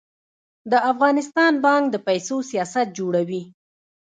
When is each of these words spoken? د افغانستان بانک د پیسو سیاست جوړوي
د 0.71 0.73
افغانستان 0.91 1.53
بانک 1.65 1.85
د 1.91 1.95
پیسو 2.07 2.37
سیاست 2.49 2.87
جوړوي 2.97 3.43